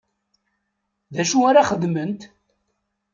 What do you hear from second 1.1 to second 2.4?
D acu ara xedment?